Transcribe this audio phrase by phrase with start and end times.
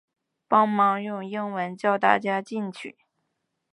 [0.47, 2.97] 帮忙用英文叫大家进去